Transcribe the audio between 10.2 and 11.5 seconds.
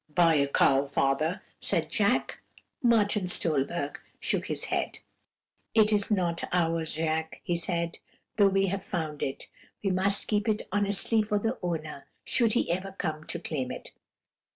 keep it honestly for